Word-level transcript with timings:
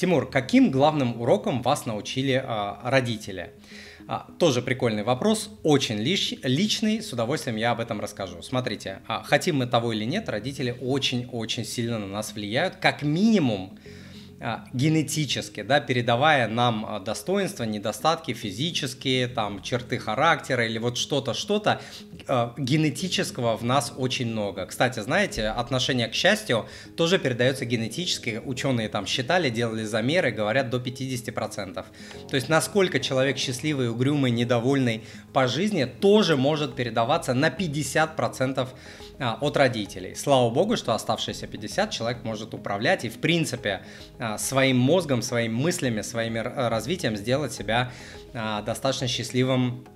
Тимур, 0.00 0.30
каким 0.30 0.70
главным 0.70 1.20
уроком 1.20 1.60
вас 1.60 1.84
научили 1.84 2.42
а, 2.42 2.80
родители? 2.84 3.50
А, 4.08 4.26
тоже 4.38 4.62
прикольный 4.62 5.02
вопрос, 5.02 5.50
очень 5.62 5.98
лич, 5.98 6.36
личный, 6.42 7.02
с 7.02 7.12
удовольствием 7.12 7.56
я 7.56 7.72
об 7.72 7.80
этом 7.80 8.00
расскажу. 8.00 8.40
Смотрите, 8.40 9.02
а, 9.06 9.22
хотим 9.22 9.58
мы 9.58 9.66
того 9.66 9.92
или 9.92 10.06
нет, 10.06 10.30
родители 10.30 10.74
очень-очень 10.80 11.66
сильно 11.66 11.98
на 11.98 12.06
нас 12.06 12.32
влияют, 12.32 12.76
как 12.76 13.02
минимум 13.02 13.78
генетически, 14.72 15.62
да, 15.62 15.80
передавая 15.80 16.48
нам 16.48 16.86
а, 16.88 16.98
достоинства, 16.98 17.64
недостатки 17.64 18.32
физические, 18.32 19.28
там, 19.28 19.62
черты 19.62 19.98
характера 19.98 20.66
или 20.66 20.78
вот 20.78 20.96
что-то, 20.96 21.34
что-то, 21.34 21.82
э, 22.26 22.48
генетического 22.56 23.58
в 23.58 23.64
нас 23.64 23.92
очень 23.96 24.28
много. 24.28 24.64
Кстати, 24.64 25.00
знаете, 25.00 25.48
отношение 25.48 26.08
к 26.08 26.14
счастью 26.14 26.66
тоже 26.96 27.18
передается 27.18 27.66
генетически. 27.66 28.40
Ученые 28.42 28.88
там 28.88 29.04
считали, 29.04 29.50
делали 29.50 29.84
замеры, 29.84 30.30
говорят, 30.30 30.70
до 30.70 30.78
50%. 30.78 31.84
То 32.30 32.34
есть, 32.34 32.48
насколько 32.48 32.98
человек 32.98 33.36
счастливый, 33.36 33.90
угрюмый, 33.90 34.30
недовольный 34.30 35.04
по 35.34 35.48
жизни, 35.48 35.84
тоже 35.84 36.38
может 36.38 36.74
передаваться 36.74 37.34
на 37.34 37.50
50% 37.50 38.68
а, 39.22 39.36
от 39.38 39.56
родителей. 39.58 40.14
Слава 40.14 40.48
богу, 40.48 40.78
что 40.78 40.94
оставшиеся 40.94 41.46
50 41.46 41.90
человек 41.90 42.24
может 42.24 42.54
управлять 42.54 43.04
и, 43.04 43.10
в 43.10 43.18
принципе, 43.18 43.82
а, 44.18 44.29
своим 44.38 44.78
мозгом, 44.78 45.22
своими 45.22 45.52
мыслями, 45.52 46.02
своим 46.02 46.36
развитием 46.36 47.16
сделать 47.16 47.52
себя 47.52 47.90
а, 48.34 48.62
достаточно 48.62 49.08
счастливым 49.08 49.86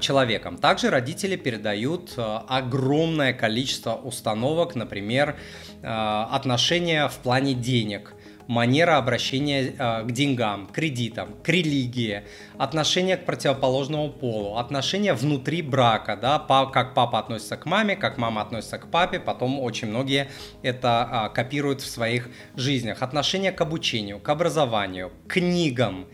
человеком. 0.00 0.58
Также 0.58 0.90
родители 0.90 1.36
передают 1.36 2.12
огромное 2.18 3.32
количество 3.32 3.94
установок, 3.94 4.74
например, 4.74 5.38
отношения 5.82 7.08
в 7.08 7.16
плане 7.16 7.54
денег– 7.54 8.12
манера 8.50 8.98
обращения 8.98 9.74
э, 9.78 10.02
к 10.02 10.10
деньгам, 10.10 10.66
кредитам, 10.66 11.36
к 11.40 11.48
религии, 11.48 12.24
отношение 12.58 13.16
к 13.16 13.24
противоположному 13.24 14.10
полу, 14.10 14.56
отношение 14.56 15.14
внутри 15.14 15.62
брака, 15.62 16.16
да, 16.16 16.40
пап, 16.40 16.72
как 16.72 16.92
папа 16.92 17.20
относится 17.20 17.56
к 17.56 17.64
маме, 17.64 17.94
как 17.94 18.18
мама 18.18 18.42
относится 18.42 18.78
к 18.78 18.88
папе, 18.90 19.20
потом 19.20 19.60
очень 19.60 19.86
многие 19.86 20.28
это 20.62 21.08
а, 21.08 21.28
копируют 21.28 21.80
в 21.80 21.86
своих 21.86 22.28
жизнях, 22.56 23.02
отношение 23.02 23.52
к 23.52 23.60
обучению, 23.60 24.18
к 24.18 24.28
образованию, 24.28 25.12
к 25.28 25.34
книгам, 25.34 26.06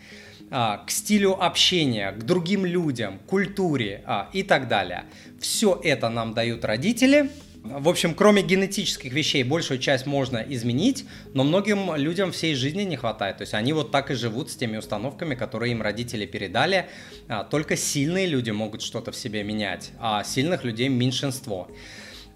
а, 0.51 0.85
к 0.87 0.91
стилю 0.91 1.43
общения, 1.43 2.13
к 2.13 2.23
другим 2.23 2.67
людям, 2.67 3.19
культуре 3.27 4.05
и 4.35 4.43
так 4.43 4.69
далее. 4.69 5.05
Все 5.41 5.81
это 5.83 6.11
нам 6.11 6.35
дают 6.35 6.67
родители– 6.67 7.31
в 7.71 7.89
общем, 7.89 8.15
кроме 8.15 8.43
генетических 8.43 9.13
вещей, 9.13 9.43
большую 9.43 9.79
часть 9.79 10.07
можно 10.07 10.39
изменить, 10.39 11.05
но 11.35 11.45
многим 11.45 11.95
людям 11.97 12.33
всей 12.33 12.55
жизни 12.55 12.83
не 12.83 12.97
хватает. 12.97 13.39
То 13.39 13.43
есть 13.43 13.55
они 13.55 13.73
вот 13.73 13.91
так 13.91 14.11
и 14.11 14.15
живут 14.15 14.51
с 14.51 14.57
теми 14.57 14.77
установками, 14.77 15.35
которые 15.35 15.73
им 15.73 15.83
родители 15.83 16.27
передали. 16.27 16.87
А, 17.29 17.45
только 17.45 17.77
сильные 17.77 18.27
люди 18.27 18.51
могут 18.51 18.83
что-то 18.83 19.13
в 19.13 19.17
себе 19.17 19.43
менять, 19.43 19.91
а 19.99 20.25
сильных 20.25 20.65
людей 20.65 20.89
меньшинство. 20.89 21.69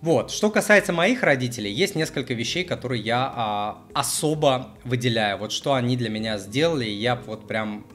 Вот, 0.00 0.30
что 0.30 0.50
касается 0.50 0.94
моих 0.94 1.22
родителей, 1.22 1.70
есть 1.70 1.94
несколько 1.94 2.32
вещей, 2.32 2.64
которые 2.64 3.02
я 3.02 3.30
а, 3.36 3.82
особо 3.92 4.70
выделяю. 4.84 5.36
Вот 5.36 5.52
что 5.52 5.74
они 5.74 5.94
для 5.96 6.08
меня 6.08 6.38
сделали, 6.38 6.86
я 6.86 7.16
вот 7.16 7.46
прям 7.46 7.86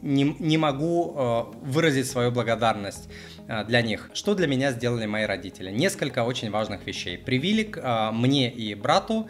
не, 0.00 0.36
не 0.38 0.58
могу 0.58 1.12
а, 1.16 1.52
выразить 1.62 2.06
свою 2.06 2.30
благодарность 2.30 3.08
для 3.46 3.82
них. 3.82 4.10
Что 4.14 4.34
для 4.34 4.46
меня 4.46 4.72
сделали 4.72 5.06
мои 5.06 5.24
родители? 5.24 5.70
Несколько 5.70 6.24
очень 6.24 6.50
важных 6.50 6.86
вещей. 6.86 7.18
Привили 7.18 7.72
а, 7.76 8.10
мне 8.12 8.50
и 8.50 8.74
брату 8.74 9.28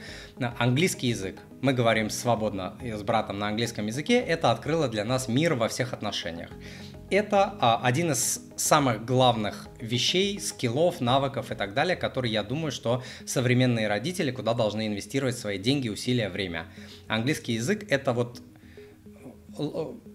английский 0.58 1.08
язык. 1.08 1.40
Мы 1.60 1.72
говорим 1.72 2.10
свободно 2.10 2.78
с 2.82 3.02
братом 3.02 3.38
на 3.38 3.48
английском 3.48 3.86
языке. 3.86 4.20
Это 4.20 4.50
открыло 4.50 4.88
для 4.88 5.04
нас 5.04 5.28
мир 5.28 5.54
во 5.54 5.68
всех 5.68 5.92
отношениях. 5.92 6.50
Это 7.10 7.54
а, 7.60 7.80
один 7.82 8.12
из 8.12 8.40
самых 8.56 9.04
главных 9.04 9.68
вещей, 9.80 10.40
скиллов, 10.40 11.00
навыков 11.00 11.50
и 11.50 11.54
так 11.54 11.74
далее, 11.74 11.96
которые 11.96 12.32
я 12.32 12.42
думаю, 12.42 12.72
что 12.72 13.02
современные 13.26 13.88
родители 13.88 14.30
куда 14.30 14.54
должны 14.54 14.86
инвестировать 14.86 15.36
свои 15.36 15.58
деньги, 15.58 15.88
усилия, 15.88 16.28
время. 16.28 16.66
Английский 17.08 17.54
язык 17.54 17.84
это 17.90 18.12
вот 18.12 18.40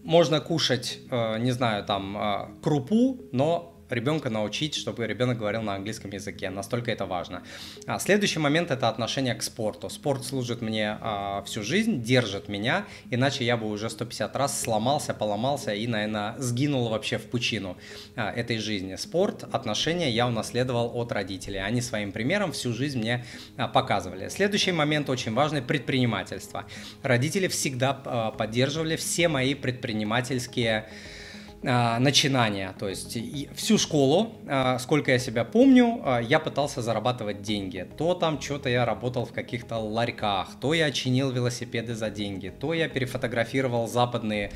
можно 0.04 0.42
кушать, 0.42 1.00
э, 1.10 1.40
не 1.40 1.52
знаю, 1.52 1.86
там 1.86 2.18
э, 2.18 2.62
крупу, 2.62 3.22
но 3.32 3.79
ребенка 3.90 4.30
научить, 4.30 4.76
чтобы 4.76 5.08
ребенок 5.08 5.38
говорил 5.38 5.62
на 5.62 5.76
английском 5.76 6.12
языке. 6.12 6.50
Настолько 6.50 6.92
это 6.92 7.06
важно. 7.06 7.44
А, 7.86 8.00
следующий 8.00 8.40
момент 8.40 8.72
это 8.72 8.90
отношение 8.90 9.36
к 9.36 9.44
спорту. 9.44 9.90
Спорт 9.90 10.26
служит 10.26 10.62
мне 10.62 10.98
а, 11.02 11.44
всю 11.44 11.64
жизнь, 11.64 12.02
держит 12.02 12.50
меня, 12.50 12.86
иначе 13.10 13.46
я 13.46 13.58
бы 13.58 13.68
уже 13.68 13.90
150 13.90 14.36
раз 14.36 14.62
сломался, 14.62 15.14
поломался 15.14 15.74
и, 15.74 15.88
наверное, 15.88 16.36
сгинул 16.38 16.90
вообще 16.90 17.18
в 17.18 17.26
пучину 17.26 17.78
а, 18.16 18.32
этой 18.32 18.58
жизни. 18.58 18.96
Спорт, 18.96 19.44
отношения 19.52 20.10
я 20.10 20.28
унаследовал 20.28 20.92
от 20.96 21.12
родителей. 21.12 21.60
Они 21.60 21.82
своим 21.82 22.12
примером 22.12 22.52
всю 22.52 22.74
жизнь 22.74 23.00
мне 23.00 23.26
а, 23.58 23.68
показывали. 23.68 24.30
Следующий 24.30 24.72
момент 24.72 25.10
очень 25.10 25.34
важный– 25.34 25.62
предпринимательство. 25.70 26.66
Родители 27.04 27.48
всегда 27.48 28.02
а, 28.06 28.32
поддерживали 28.32 28.96
все 28.96 29.28
мои 29.28 29.54
предпринимательские 29.54 30.90
начинания. 31.62 32.74
То 32.80 32.88
есть 32.88 33.18
всю 33.56 33.78
школу, 33.78 34.34
а, 34.48 34.80
сколько 34.80 35.12
я 35.12 35.20
себя 35.20 35.44
помню, 35.44 36.02
а, 36.06 36.20
я 36.20 36.40
пытался 36.40 36.82
зарабатывать 36.82 37.42
деньги. 37.42 37.86
То 37.98 38.14
там 38.14 38.40
что-то 38.42 38.70
я 38.70 38.86
работал 38.86 39.26
в 39.26 39.34
каких-то 39.34 39.78
ларьках, 39.78 40.50
то 40.62 40.74
я 40.74 40.90
чинил 40.92 41.32
велосипеды 41.32 41.96
за 41.96 42.10
деньги, 42.10 42.54
то 42.58 42.74
я 42.74 42.88
перефотографировал 42.88 43.88
западные 43.88 44.52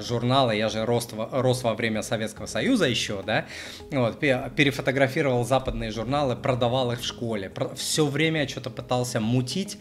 журналы, 0.00 0.56
я 0.56 0.68
же 0.68 0.86
рос, 0.86 1.10
рос 1.12 1.62
во 1.62 1.74
время 1.74 2.02
Советского 2.02 2.46
Союза 2.46 2.86
еще, 2.86 3.22
да, 3.22 3.44
вот, 3.90 4.18
перефотографировал 4.18 5.44
западные 5.44 5.90
журналы, 5.90 6.34
продавал 6.34 6.92
их 6.92 7.00
в 7.00 7.04
школе. 7.04 7.52
Все 7.76 8.06
время 8.06 8.42
я 8.42 8.48
что-то 8.48 8.70
пытался 8.70 9.20
мутить, 9.20 9.78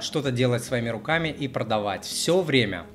что-то 0.00 0.30
делать 0.32 0.64
своими 0.64 0.88
руками 0.88 1.28
и 1.28 1.48
продавать. 1.48 2.04
Все 2.04 2.40
время. 2.40 2.86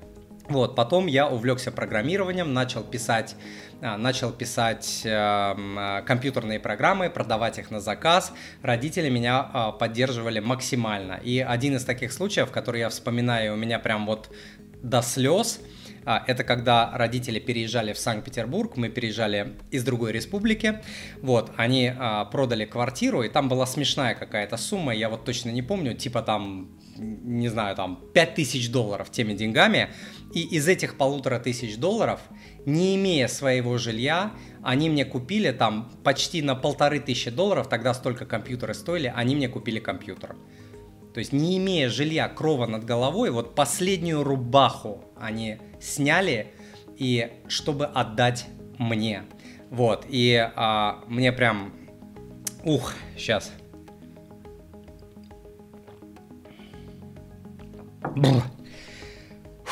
Вот, 0.49 0.75
потом 0.75 1.07
я 1.07 1.27
увлекся 1.27 1.71
программированием, 1.71 2.53
начал 2.53 2.83
писать, 2.83 3.35
а, 3.81 3.97
начал 3.97 4.31
писать 4.31 5.01
э, 5.05 6.01
компьютерные 6.05 6.59
программы, 6.59 7.09
продавать 7.09 7.59
их 7.59 7.71
на 7.71 7.79
заказ. 7.79 8.33
Родители 8.61 9.09
меня 9.09 9.49
э, 9.53 9.79
поддерживали 9.79 10.39
максимально. 10.39 11.13
И 11.23 11.39
один 11.39 11.77
из 11.77 11.85
таких 11.85 12.11
случаев, 12.11 12.51
который 12.51 12.81
я 12.81 12.89
вспоминаю, 12.89 13.53
у 13.53 13.55
меня 13.55 13.79
прям 13.79 14.05
вот 14.05 14.29
до 14.81 15.01
слез, 15.01 15.61
это 16.05 16.43
когда 16.43 16.91
родители 16.93 17.39
переезжали 17.39 17.93
в 17.93 17.97
Санкт-Петербург, 17.97 18.77
мы 18.77 18.89
переезжали 18.89 19.55
из 19.71 19.83
другой 19.83 20.11
республики, 20.11 20.81
вот, 21.21 21.51
они 21.57 21.93
э, 21.95 22.25
продали 22.31 22.65
квартиру, 22.65 23.23
и 23.23 23.29
там 23.29 23.49
была 23.49 23.65
смешная 23.65 24.15
какая-то 24.15 24.57
сумма, 24.57 24.93
я 24.93 25.09
вот 25.09 25.25
точно 25.25 25.49
не 25.49 25.61
помню, 25.61 25.93
типа 25.93 26.21
там 26.21 26.69
не 26.97 27.49
знаю, 27.49 27.75
там, 27.75 27.99
5000 28.13 28.69
долларов 28.69 29.09
теми 29.09 29.33
деньгами, 29.33 29.89
и 30.33 30.41
из 30.41 30.67
этих 30.67 30.97
полутора 30.97 31.39
тысяч 31.39 31.77
долларов, 31.77 32.19
не 32.65 32.95
имея 32.95 33.27
своего 33.27 33.77
жилья, 33.77 34.33
они 34.61 34.89
мне 34.89 35.05
купили 35.05 35.51
там 35.51 35.91
почти 36.03 36.41
на 36.41 36.55
полторы 36.55 36.99
тысячи 36.99 37.29
долларов, 37.29 37.67
тогда 37.67 37.93
столько 37.93 38.25
компьютеры 38.25 38.73
стоили, 38.73 39.11
они 39.15 39.35
мне 39.35 39.49
купили 39.49 39.79
компьютер. 39.79 40.35
То 41.13 41.19
есть 41.19 41.31
не 41.31 41.57
имея 41.57 41.89
жилья, 41.89 42.27
крова 42.27 42.65
над 42.65 42.85
головой, 42.85 43.29
вот 43.29 43.55
последнюю 43.55 44.23
рубаху 44.23 45.03
они 45.15 45.59
сняли, 45.79 46.53
и 46.97 47.31
чтобы 47.47 47.85
отдать 47.85 48.47
мне. 48.77 49.23
Вот, 49.69 50.05
и 50.07 50.51
а, 50.55 51.03
мне 51.07 51.31
прям, 51.31 51.73
ух, 52.63 52.93
сейчас, 53.17 53.51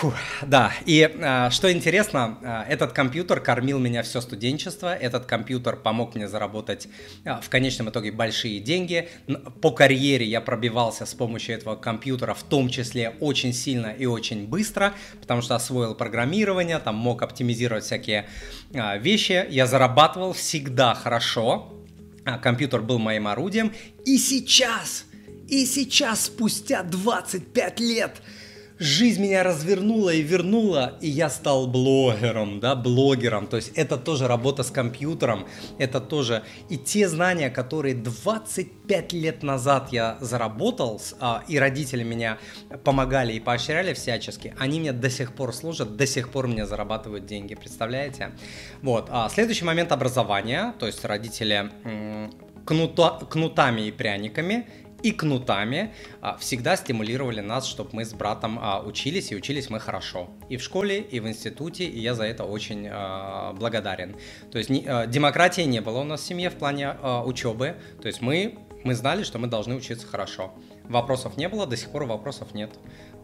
Фу, 0.01 0.11
да, 0.41 0.73
и 0.87 1.07
а, 1.21 1.51
что 1.51 1.71
интересно, 1.71 2.39
а, 2.41 2.65
этот 2.67 2.91
компьютер 2.91 3.39
кормил 3.39 3.77
меня 3.77 4.01
все 4.01 4.19
студенчество, 4.19 4.95
этот 4.95 5.27
компьютер 5.27 5.75
помог 5.75 6.15
мне 6.15 6.27
заработать 6.27 6.87
а, 7.23 7.39
в 7.39 7.49
конечном 7.49 7.91
итоге 7.91 8.11
большие 8.11 8.59
деньги. 8.59 9.09
По 9.61 9.69
карьере 9.69 10.25
я 10.25 10.41
пробивался 10.41 11.05
с 11.05 11.13
помощью 11.13 11.53
этого 11.53 11.75
компьютера, 11.75 12.33
в 12.33 12.41
том 12.41 12.67
числе 12.69 13.13
очень 13.19 13.53
сильно 13.53 13.91
и 13.91 14.07
очень 14.07 14.47
быстро, 14.47 14.95
потому 15.19 15.43
что 15.43 15.53
освоил 15.53 15.93
программирование, 15.93 16.79
там 16.79 16.95
мог 16.95 17.21
оптимизировать 17.21 17.83
всякие 17.83 18.25
а, 18.73 18.97
вещи. 18.97 19.45
Я 19.51 19.67
зарабатывал 19.67 20.33
всегда 20.33 20.95
хорошо, 20.95 21.75
а, 22.25 22.39
компьютер 22.39 22.81
был 22.81 22.97
моим 22.97 23.27
орудием, 23.27 23.71
и 24.03 24.17
сейчас, 24.17 25.05
и 25.47 25.63
сейчас, 25.63 26.25
спустя 26.25 26.81
25 26.81 27.79
лет, 27.81 28.19
жизнь 28.81 29.21
меня 29.21 29.43
развернула 29.43 30.09
и 30.09 30.23
вернула, 30.23 30.97
и 31.01 31.07
я 31.07 31.29
стал 31.29 31.67
блогером, 31.67 32.59
да, 32.59 32.75
блогером. 32.75 33.45
То 33.45 33.57
есть 33.57 33.71
это 33.75 33.95
тоже 33.95 34.27
работа 34.27 34.63
с 34.63 34.71
компьютером, 34.71 35.45
это 35.77 36.01
тоже 36.01 36.43
и 36.67 36.77
те 36.77 37.07
знания, 37.07 37.51
которые 37.51 37.93
25 37.93 39.13
лет 39.13 39.43
назад 39.43 39.89
я 39.91 40.17
заработал, 40.19 40.99
а, 41.19 41.43
и 41.47 41.59
родители 41.59 42.03
меня 42.03 42.39
помогали 42.83 43.33
и 43.33 43.39
поощряли 43.39 43.93
всячески, 43.93 44.55
они 44.57 44.79
мне 44.79 44.93
до 44.93 45.11
сих 45.11 45.35
пор 45.35 45.53
служат, 45.53 45.95
до 45.95 46.07
сих 46.07 46.31
пор 46.31 46.47
мне 46.47 46.65
зарабатывают 46.65 47.27
деньги, 47.27 47.53
представляете? 47.53 48.31
Вот. 48.81 49.09
А 49.11 49.29
следующий 49.29 49.63
момент 49.63 49.91
образования, 49.91 50.73
то 50.79 50.87
есть 50.87 51.05
родители 51.05 51.69
кнута, 52.65 53.19
кнутами 53.29 53.81
и 53.81 53.91
пряниками 53.91 54.67
и 55.03 55.11
кнутами 55.11 55.93
а, 56.21 56.37
всегда 56.37 56.75
стимулировали 56.75 57.41
нас, 57.41 57.65
чтобы 57.65 57.89
мы 57.93 58.05
с 58.05 58.13
братом 58.13 58.59
а, 58.61 58.81
учились, 58.81 59.31
и 59.31 59.35
учились 59.35 59.69
мы 59.69 59.79
хорошо. 59.79 60.29
И 60.49 60.57
в 60.57 60.63
школе, 60.63 61.01
и 61.01 61.19
в 61.19 61.27
институте, 61.27 61.85
и 61.85 61.99
я 61.99 62.13
за 62.13 62.23
это 62.23 62.43
очень 62.43 62.87
а, 62.89 63.53
благодарен. 63.53 64.15
То 64.51 64.57
есть 64.57 64.69
демократии 64.69 65.61
не 65.63 65.81
было 65.81 65.99
у 65.99 66.03
нас 66.03 66.21
в 66.21 66.25
семье 66.25 66.49
в 66.49 66.55
плане 66.55 66.91
учебы, 67.25 67.75
то 68.01 68.07
есть 68.07 68.21
мы, 68.21 68.57
мы 68.83 68.95
знали, 68.95 69.23
что 69.23 69.39
мы 69.39 69.47
должны 69.47 69.75
учиться 69.75 70.07
хорошо. 70.07 70.53
Вопросов 70.85 71.37
не 71.37 71.47
было, 71.47 71.65
до 71.65 71.77
сих 71.77 71.89
пор 71.89 72.05
вопросов 72.05 72.53
нет. 72.53 72.71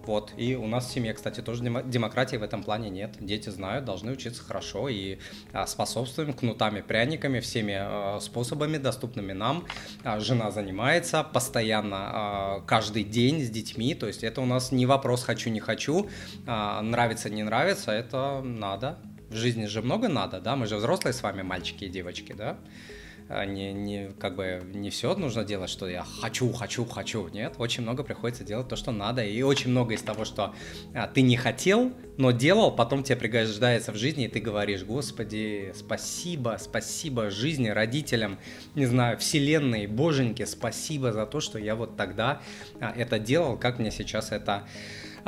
Вот. 0.07 0.31
И 0.37 0.55
у 0.55 0.67
нас 0.67 0.87
в 0.87 0.91
семье, 0.91 1.13
кстати, 1.13 1.41
тоже 1.41 1.61
демократии 1.85 2.37
в 2.37 2.43
этом 2.43 2.63
плане 2.63 2.89
нет. 2.89 3.17
Дети 3.19 3.49
знают, 3.49 3.83
должны 3.83 4.13
учиться 4.13 4.41
хорошо 4.41 4.87
и 4.87 5.17
а, 5.51 5.67
способствуем 5.67 6.31
кнутами, 6.31 6.79
пряниками, 6.79 7.41
всеми 7.41 7.75
а, 7.77 8.19
способами, 8.21 8.77
доступными 8.77 9.33
нам. 9.33 9.65
А, 10.05 10.21
жена 10.21 10.49
занимается 10.49 11.23
постоянно, 11.23 12.63
каждый 12.67 13.03
день 13.03 13.43
с 13.43 13.49
детьми. 13.49 13.93
То 13.95 14.07
есть 14.07 14.23
это 14.23 14.39
у 14.39 14.45
нас 14.45 14.71
не 14.71 14.85
вопрос 14.85 15.23
«хочу, 15.23 15.49
не 15.49 15.59
хочу», 15.59 16.09
«нравится, 16.45 17.29
не 17.29 17.43
нравится». 17.43 17.91
Это 17.91 18.41
надо. 18.41 18.97
В 19.29 19.35
жизни 19.35 19.65
же 19.65 19.81
много 19.81 20.07
надо, 20.07 20.39
да? 20.39 20.55
Мы 20.55 20.67
же 20.67 20.77
взрослые 20.77 21.13
с 21.13 21.21
вами, 21.21 21.41
мальчики 21.41 21.83
и 21.83 21.89
девочки, 21.89 22.31
да? 22.31 22.57
А, 23.29 23.45
не, 23.45 23.73
не, 23.73 24.09
как 24.19 24.35
бы 24.35 24.61
не 24.73 24.89
все 24.89 25.13
нужно 25.15 25.43
делать, 25.43 25.69
что 25.69 25.87
я 25.87 26.03
хочу, 26.03 26.51
хочу, 26.53 26.85
хочу. 26.85 27.27
Нет, 27.27 27.55
очень 27.57 27.83
много 27.83 28.03
приходится 28.03 28.43
делать 28.43 28.69
то, 28.69 28.75
что 28.75 28.91
надо. 28.91 29.23
И 29.23 29.41
очень 29.41 29.71
много 29.71 29.93
из 29.93 30.01
того, 30.01 30.23
что 30.23 30.55
а, 30.93 31.07
ты 31.07 31.21
не 31.21 31.35
хотел, 31.35 31.91
но 32.17 32.31
делал, 32.31 32.73
потом 32.73 33.03
тебе 33.03 33.17
пригождается 33.17 33.91
в 33.91 33.95
жизни, 33.95 34.25
и 34.25 34.27
ты 34.29 34.39
говоришь, 34.39 34.83
Господи, 34.83 35.73
спасибо, 35.75 36.57
спасибо 36.59 37.29
жизни, 37.29 37.67
родителям, 37.67 38.39
не 38.75 38.85
знаю, 38.85 39.17
вселенной, 39.17 39.87
боженьке, 39.87 40.45
спасибо 40.45 41.11
за 41.11 41.25
то, 41.25 41.41
что 41.41 41.59
я 41.59 41.75
вот 41.75 41.97
тогда 41.97 42.41
а, 42.79 42.93
это 42.95 43.19
делал, 43.19 43.57
как 43.57 43.79
мне 43.79 43.91
сейчас 43.91 44.31
это 44.31 44.67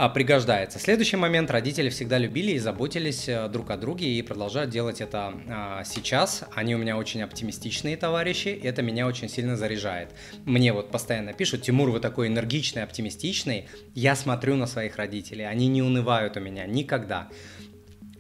пригождается. 0.08 0.80
Следующий 0.80 1.18
момент. 1.18 1.52
Родители 1.52 1.90
всегда 1.90 2.18
любили 2.18 2.52
и 2.52 2.58
заботились 2.58 3.28
э, 3.28 3.50
друг 3.50 3.70
о 3.70 3.76
друге 3.76 4.08
и 4.08 4.22
продолжают 4.22 4.70
делать 4.70 5.02
это 5.02 5.34
а, 5.50 5.84
сейчас. 5.84 6.46
Они 6.56 6.74
у 6.74 6.78
меня 6.78 6.96
очень 6.96 7.22
оптимистичные 7.22 7.98
товарищи, 7.98 8.48
и 8.48 8.66
это 8.66 8.82
меня 8.82 9.08
очень 9.08 9.28
сильно 9.28 9.58
заряжает. 9.58 10.16
Мне 10.46 10.72
вот 10.72 10.90
постоянно 10.90 11.34
пишут, 11.34 11.64
Тимур, 11.64 11.90
вы 11.90 12.00
такой 12.00 12.28
энергичный, 12.28 12.84
оптимистичный. 12.84 13.68
Я 13.94 14.16
смотрю 14.16 14.56
на 14.56 14.68
своих 14.68 14.96
родителей, 14.96 15.46
они 15.46 15.68
не 15.68 15.82
унывают 15.82 16.38
у 16.38 16.40
меня 16.40 16.66
никогда. 16.66 17.28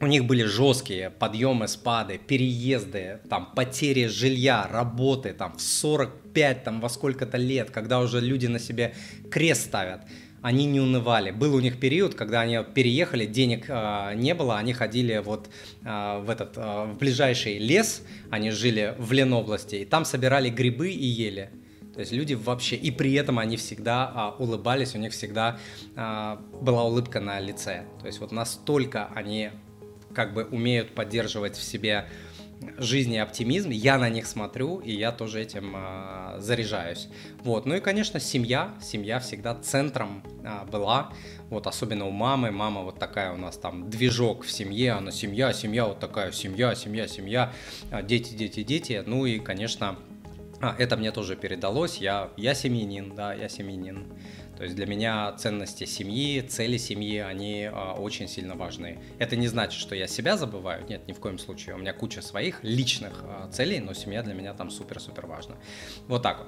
У 0.01 0.07
них 0.07 0.25
были 0.25 0.43
жесткие 0.43 1.09
подъемы, 1.09 1.69
спады, 1.69 2.17
переезды, 2.17 3.19
там, 3.29 3.53
потери 3.55 4.07
жилья, 4.07 4.67
работы, 4.69 5.31
там, 5.33 5.55
в 5.55 5.61
45, 5.61 6.63
там, 6.65 6.81
во 6.81 6.89
сколько-то 6.89 7.37
лет, 7.37 7.71
когда 7.71 7.99
уже 7.99 8.19
люди 8.19 8.47
на 8.47 8.59
себе 8.59 8.95
крест 9.31 9.67
ставят 9.67 10.01
они 10.41 10.65
не 10.65 10.79
унывали. 10.79 11.31
Был 11.31 11.55
у 11.55 11.59
них 11.59 11.79
период, 11.79 12.15
когда 12.15 12.41
они 12.41 12.59
переехали, 12.73 13.25
денег 13.25 13.65
э, 13.67 14.13
не 14.15 14.33
было, 14.33 14.57
они 14.57 14.73
ходили 14.73 15.17
вот 15.17 15.49
э, 15.83 16.19
в 16.19 16.29
этот 16.29 16.57
э, 16.57 16.85
в 16.85 16.97
ближайший 16.97 17.57
лес, 17.57 18.03
они 18.29 18.51
жили 18.51 18.95
в 18.97 19.11
Ленобласти, 19.11 19.75
и 19.75 19.85
там 19.85 20.05
собирали 20.05 20.49
грибы 20.49 20.89
и 20.91 21.05
ели. 21.05 21.49
То 21.93 22.01
есть 22.01 22.13
люди 22.13 22.33
вообще, 22.33 22.77
и 22.77 22.91
при 22.91 23.13
этом 23.15 23.39
они 23.39 23.57
всегда 23.57 24.09
а, 24.15 24.35
улыбались, 24.39 24.95
у 24.95 24.97
них 24.97 25.11
всегда 25.11 25.59
а, 25.97 26.41
была 26.61 26.85
улыбка 26.85 27.19
на 27.19 27.41
лице. 27.41 27.87
То 27.99 28.07
есть 28.07 28.19
вот 28.19 28.31
настолько 28.31 29.09
они 29.15 29.49
как 30.13 30.33
бы 30.33 30.45
умеют 30.45 30.95
поддерживать 30.95 31.57
в 31.57 31.61
себе 31.61 32.05
жизни 32.77 33.17
оптимизм, 33.17 33.69
я 33.69 33.97
на 33.97 34.09
них 34.09 34.27
смотрю, 34.27 34.79
и 34.79 34.91
я 34.91 35.11
тоже 35.11 35.41
этим 35.41 35.73
а, 35.75 36.37
заряжаюсь. 36.39 37.07
Вот. 37.43 37.65
Ну 37.65 37.75
и, 37.75 37.79
конечно, 37.79 38.19
семья. 38.19 38.73
Семья 38.81 39.19
всегда 39.19 39.55
центром 39.55 40.23
а, 40.43 40.65
была. 40.65 41.11
Вот 41.49 41.67
особенно 41.67 42.05
у 42.05 42.11
мамы. 42.11 42.51
Мама 42.51 42.81
вот 42.81 42.99
такая 42.99 43.33
у 43.33 43.37
нас 43.37 43.57
там 43.57 43.89
движок 43.89 44.43
в 44.43 44.51
семье. 44.51 44.93
Она 44.93 45.11
семья, 45.11 45.53
семья 45.53 45.85
вот 45.85 45.99
такая, 45.99 46.31
семья, 46.31 46.75
семья, 46.75 47.07
семья. 47.07 47.53
А, 47.91 48.01
дети, 48.01 48.33
дети, 48.33 48.63
дети. 48.63 49.03
Ну 49.05 49.25
и, 49.25 49.39
конечно, 49.39 49.97
а, 50.61 50.75
это 50.77 50.97
мне 50.97 51.11
тоже 51.11 51.35
передалось. 51.35 51.97
Я, 51.97 52.31
я 52.37 52.53
семьянин, 52.53 53.15
да, 53.15 53.33
я 53.33 53.47
семьянин. 53.49 54.11
То 54.57 54.63
есть 54.63 54.75
для 54.75 54.85
меня 54.85 55.31
ценности 55.33 55.85
семьи, 55.85 56.41
цели 56.41 56.75
семьи, 56.75 57.19
они 57.19 57.69
а, 57.71 57.93
очень 57.93 58.27
сильно 58.27 58.55
важны. 58.55 58.99
Это 59.17 59.37
не 59.37 59.47
значит, 59.47 59.79
что 59.79 59.95
я 59.95 60.05
себя 60.05 60.35
забываю, 60.35 60.85
нет, 60.89 61.07
ни 61.07 61.13
в 61.13 61.19
коем 61.19 61.37
случае. 61.37 61.75
У 61.75 61.77
меня 61.77 61.93
куча 61.93 62.21
своих 62.21 62.61
личных 62.63 63.23
а, 63.23 63.49
целей, 63.49 63.79
но 63.79 63.93
семья 63.93 64.21
для 64.21 64.33
меня 64.33 64.53
там 64.53 64.69
супер-супер 64.69 65.27
важна. 65.27 65.55
Вот 66.07 66.23
так 66.23 66.39
вот. 66.39 66.47